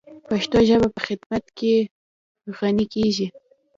پښتو 0.29 0.57
ژبه 0.69 0.87
په 0.95 1.01
خدمت 1.07 1.43
سره 1.55 1.77
غَنِی 2.57 2.85
کیږی. 2.93 3.27